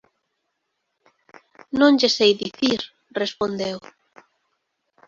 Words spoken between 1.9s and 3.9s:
lle sei dicir —respondeu—.